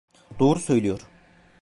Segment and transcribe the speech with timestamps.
[0.39, 0.99] Doğru söylüyor.